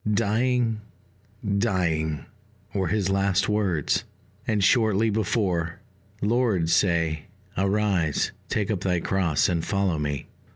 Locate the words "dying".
0.11-0.81, 1.59-2.25